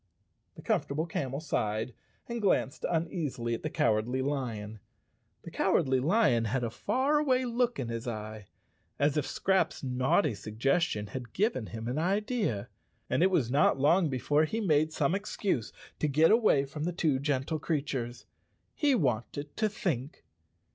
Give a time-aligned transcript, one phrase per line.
[0.55, 1.93] The Comfortable Camel sighed
[2.27, 4.79] and glanced uneasily at the Cowardly Lion.
[5.43, 8.47] The Cowardly Lion had a far¬ away look in his eye,
[8.97, 12.67] as if Scraps' naughty suggestion had given him an idea,
[13.11, 16.93] and it was not long before he made some excuse to get away from the
[16.93, 18.25] two gentle creatures.
[18.73, 20.23] He wanted to think.